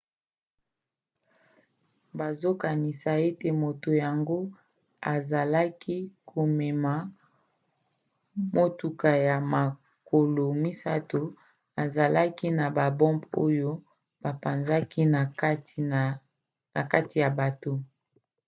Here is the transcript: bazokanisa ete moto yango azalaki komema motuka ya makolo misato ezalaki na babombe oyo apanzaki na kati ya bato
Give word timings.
bazokanisa 2.17 3.11
ete 3.27 3.49
moto 3.63 3.89
yango 4.03 4.39
azalaki 5.13 5.97
komema 6.29 6.93
motuka 8.57 9.09
ya 9.27 9.37
makolo 9.53 10.45
misato 10.63 11.21
ezalaki 11.83 12.47
na 12.59 12.65
babombe 12.77 13.27
oyo 13.45 13.71
apanzaki 14.31 15.01
na 16.75 16.79
kati 16.91 17.15
ya 17.23 17.29
bato 17.39 17.73